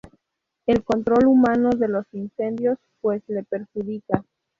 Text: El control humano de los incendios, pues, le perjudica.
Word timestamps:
El 0.65 0.83
control 0.83 1.27
humano 1.27 1.69
de 1.77 1.87
los 1.87 2.07
incendios, 2.11 2.79
pues, 3.01 3.21
le 3.27 3.43
perjudica. 3.43 4.25